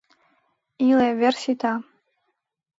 [0.87, 1.73] Иле, вер сита.